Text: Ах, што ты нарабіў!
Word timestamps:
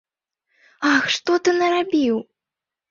Ах, 0.93 1.05
што 1.17 1.31
ты 1.47 1.57
нарабіў! 1.61 2.15